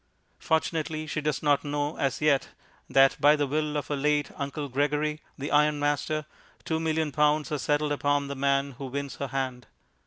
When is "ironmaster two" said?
5.51-6.79